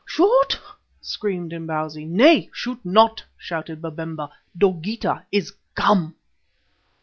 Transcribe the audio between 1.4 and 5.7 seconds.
Imbozwi. "Nay, shoot not!" shouted Babemba. "_Dogeetah is